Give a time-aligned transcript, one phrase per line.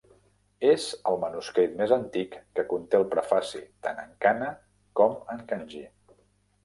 [0.69, 4.49] És el manuscrit més antic que conté el prefaci tant en kana
[5.01, 5.85] com en kanji.